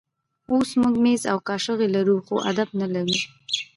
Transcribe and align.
اوس 0.51 0.69
موږ 0.81 0.95
مېز 1.03 1.21
او 1.31 1.37
کاچوغې 1.47 1.87
لرو 1.95 2.17
خو 2.25 2.35
آداب 2.49 2.69
نه 2.81 2.87
لرو. 2.93 3.17